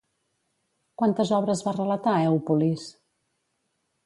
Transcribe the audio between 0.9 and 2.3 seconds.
Quantes obres va relatar